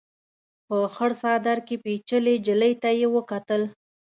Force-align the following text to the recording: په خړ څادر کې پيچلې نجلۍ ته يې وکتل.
په 0.67 0.77
خړ 0.95 1.11
څادر 1.21 1.57
کې 1.67 1.75
پيچلې 1.83 2.35
نجلۍ 2.43 2.73
ته 2.81 2.89
يې 2.99 3.07
وکتل. 3.15 3.61